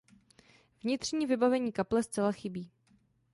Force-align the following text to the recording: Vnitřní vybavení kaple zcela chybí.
Vnitřní 0.83 1.25
vybavení 1.25 1.71
kaple 1.71 2.03
zcela 2.03 2.31
chybí. 2.31 2.71